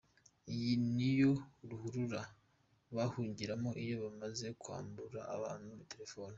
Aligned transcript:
Iyi 0.53 0.73
niyo 0.95 1.31
ruhurura 1.69 2.21
bahungiramo 2.95 3.69
iyo 3.83 3.95
bamaze 4.03 4.47
kwambura 4.61 5.19
abantu 5.35 5.69
letefone. 5.79 6.29